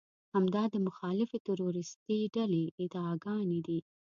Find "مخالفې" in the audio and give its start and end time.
0.87-1.37